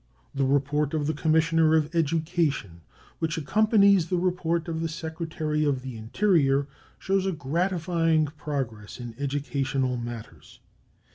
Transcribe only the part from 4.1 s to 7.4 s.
report of the Secretary of the Interior, shows a